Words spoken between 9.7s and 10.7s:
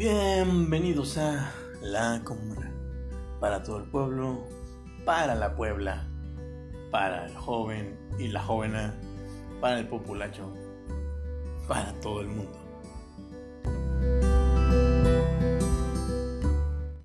el populacho,